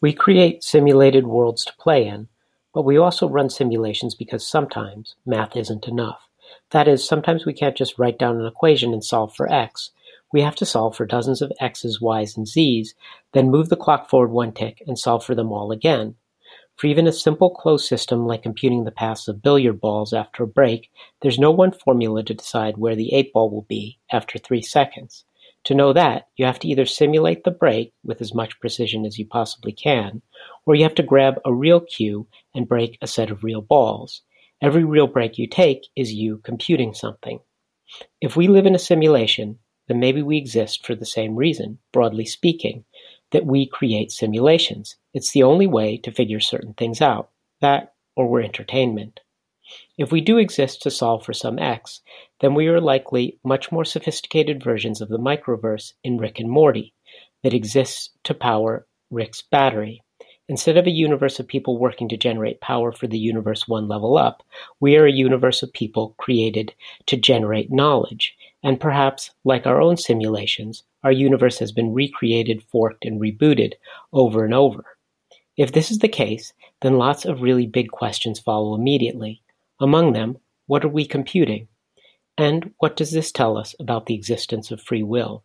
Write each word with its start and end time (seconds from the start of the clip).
We 0.00 0.12
create 0.12 0.62
simulated 0.62 1.26
worlds 1.26 1.64
to 1.64 1.72
play 1.78 2.06
in, 2.06 2.28
but 2.74 2.82
we 2.84 2.98
also 2.98 3.28
run 3.28 3.48
simulations 3.48 4.14
because 4.14 4.46
sometimes 4.46 5.14
math 5.24 5.56
isn't 5.56 5.88
enough. 5.88 6.20
That 6.70 6.86
is, 6.86 7.06
sometimes 7.06 7.46
we 7.46 7.54
can't 7.54 7.76
just 7.76 7.98
write 7.98 8.18
down 8.18 8.38
an 8.38 8.46
equation 8.46 8.92
and 8.92 9.02
solve 9.02 9.34
for 9.34 9.50
x. 9.50 9.90
We 10.32 10.42
have 10.42 10.56
to 10.56 10.66
solve 10.66 10.96
for 10.96 11.06
dozens 11.06 11.40
of 11.40 11.50
x's, 11.60 11.98
y's, 12.00 12.36
and 12.36 12.46
z's, 12.46 12.94
then 13.32 13.50
move 13.50 13.70
the 13.70 13.76
clock 13.76 14.10
forward 14.10 14.32
one 14.32 14.52
tick 14.52 14.82
and 14.86 14.98
solve 14.98 15.24
for 15.24 15.34
them 15.34 15.50
all 15.50 15.72
again. 15.72 16.16
For 16.76 16.88
even 16.88 17.06
a 17.06 17.12
simple 17.12 17.48
closed 17.48 17.86
system 17.86 18.26
like 18.26 18.42
computing 18.42 18.84
the 18.84 18.90
paths 18.90 19.28
of 19.28 19.40
billiard 19.40 19.80
balls 19.80 20.12
after 20.12 20.42
a 20.42 20.46
break, 20.46 20.90
there's 21.22 21.38
no 21.38 21.50
one 21.50 21.72
formula 21.72 22.22
to 22.24 22.34
decide 22.34 22.76
where 22.76 22.94
the 22.94 23.14
eight 23.14 23.32
ball 23.32 23.48
will 23.48 23.62
be 23.62 23.98
after 24.12 24.38
three 24.38 24.60
seconds. 24.60 25.24
To 25.66 25.74
know 25.74 25.92
that, 25.94 26.28
you 26.36 26.46
have 26.46 26.60
to 26.60 26.68
either 26.68 26.86
simulate 26.86 27.42
the 27.42 27.50
break 27.50 27.92
with 28.04 28.20
as 28.20 28.32
much 28.32 28.60
precision 28.60 29.04
as 29.04 29.18
you 29.18 29.26
possibly 29.26 29.72
can, 29.72 30.22
or 30.64 30.76
you 30.76 30.84
have 30.84 30.94
to 30.94 31.02
grab 31.02 31.40
a 31.44 31.52
real 31.52 31.80
cue 31.80 32.28
and 32.54 32.68
break 32.68 32.98
a 33.02 33.08
set 33.08 33.32
of 33.32 33.42
real 33.42 33.62
balls. 33.62 34.22
Every 34.62 34.84
real 34.84 35.08
break 35.08 35.38
you 35.38 35.48
take 35.48 35.88
is 35.96 36.12
you 36.12 36.38
computing 36.38 36.94
something. 36.94 37.40
If 38.20 38.36
we 38.36 38.46
live 38.46 38.66
in 38.66 38.76
a 38.76 38.78
simulation, 38.78 39.58
then 39.88 39.98
maybe 39.98 40.22
we 40.22 40.38
exist 40.38 40.86
for 40.86 40.94
the 40.94 41.04
same 41.04 41.34
reason, 41.34 41.78
broadly 41.92 42.26
speaking, 42.26 42.84
that 43.32 43.44
we 43.44 43.66
create 43.66 44.12
simulations. 44.12 44.94
It's 45.14 45.32
the 45.32 45.42
only 45.42 45.66
way 45.66 45.96
to 45.98 46.12
figure 46.12 46.38
certain 46.38 46.74
things 46.74 47.02
out. 47.02 47.30
That, 47.60 47.94
or 48.14 48.28
we're 48.28 48.42
entertainment. 48.42 49.18
If 49.98 50.12
we 50.12 50.20
do 50.20 50.38
exist 50.38 50.82
to 50.82 50.90
solve 50.90 51.24
for 51.24 51.32
some 51.32 51.58
x, 51.58 52.00
then 52.40 52.54
we 52.54 52.68
are 52.68 52.80
likely 52.80 53.38
much 53.44 53.72
more 53.72 53.84
sophisticated 53.84 54.62
versions 54.62 55.00
of 55.00 55.08
the 55.08 55.18
microverse 55.18 55.92
in 56.04 56.18
Rick 56.18 56.38
and 56.38 56.50
Morty 56.50 56.94
that 57.42 57.54
exists 57.54 58.10
to 58.24 58.34
power 58.34 58.86
Rick's 59.10 59.42
battery. 59.42 60.02
Instead 60.48 60.76
of 60.76 60.86
a 60.86 60.90
universe 60.90 61.40
of 61.40 61.48
people 61.48 61.76
working 61.76 62.08
to 62.08 62.16
generate 62.16 62.60
power 62.60 62.92
for 62.92 63.08
the 63.08 63.18
universe 63.18 63.66
one 63.66 63.88
level 63.88 64.16
up, 64.16 64.44
we 64.78 64.96
are 64.96 65.06
a 65.06 65.12
universe 65.12 65.62
of 65.62 65.72
people 65.72 66.14
created 66.18 66.72
to 67.06 67.16
generate 67.16 67.72
knowledge. 67.72 68.36
And 68.62 68.78
perhaps, 68.78 69.30
like 69.44 69.66
our 69.66 69.80
own 69.80 69.96
simulations, 69.96 70.84
our 71.02 71.10
universe 71.10 71.58
has 71.58 71.72
been 71.72 71.92
recreated, 71.92 72.62
forked, 72.62 73.04
and 73.04 73.20
rebooted 73.20 73.72
over 74.12 74.44
and 74.44 74.54
over. 74.54 74.84
If 75.56 75.72
this 75.72 75.90
is 75.90 75.98
the 75.98 76.08
case, 76.08 76.52
then 76.82 76.98
lots 76.98 77.24
of 77.24 77.42
really 77.42 77.66
big 77.66 77.90
questions 77.90 78.38
follow 78.38 78.74
immediately. 78.74 79.42
Among 79.78 80.12
them, 80.12 80.38
what 80.66 80.84
are 80.84 80.88
we 80.88 81.04
computing? 81.06 81.68
And 82.38 82.72
what 82.78 82.96
does 82.96 83.12
this 83.12 83.32
tell 83.32 83.56
us 83.56 83.74
about 83.78 84.06
the 84.06 84.14
existence 84.14 84.70
of 84.70 84.80
free 84.80 85.02
will? 85.02 85.44